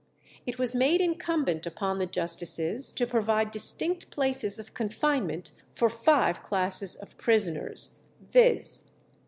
It 0.47 0.57
was 0.57 0.73
made 0.73 0.99
incumbent 0.99 1.67
upon 1.67 1.99
the 1.99 2.07
justices 2.07 2.91
to 2.93 3.05
provide 3.05 3.51
distinct 3.51 4.09
places 4.09 4.57
of 4.57 4.73
confinement 4.73 5.51
for 5.75 5.89
five 5.89 6.41
classes 6.41 6.95
of 6.95 7.15
prisoners, 7.19 7.99
viz. 8.33 8.81